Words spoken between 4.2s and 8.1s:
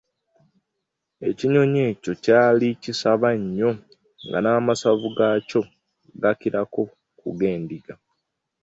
nga n'amasavu g'akyo gakirako ku g'endiga.